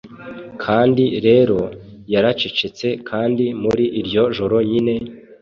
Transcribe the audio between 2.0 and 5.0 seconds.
yaracecetse, kandi muri iryo joro nyine,